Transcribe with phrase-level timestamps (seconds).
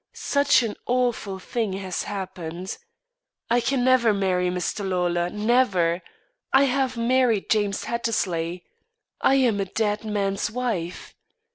[0.15, 2.79] such an awful thing has happened.
[3.51, 4.83] I can never marry Mr.
[4.83, 6.01] Lawlor, never.
[6.51, 8.63] I have married James Hattersley;
[9.21, 11.13] I am a dead man's wife.